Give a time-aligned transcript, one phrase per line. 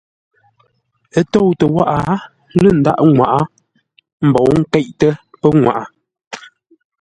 [1.17, 2.13] Ə́ tóutə́ wághʼə
[2.61, 3.39] lə́ ndaghʼ ŋwaʼá
[4.27, 5.83] mbǒu nkéiʼtə́ pəŋwaʼa.